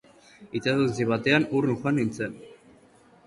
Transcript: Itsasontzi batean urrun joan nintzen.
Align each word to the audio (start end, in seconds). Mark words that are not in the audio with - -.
Itsasontzi 0.59 1.05
batean 1.11 1.45
urrun 1.59 1.77
joan 1.83 1.97
nintzen. 1.99 2.35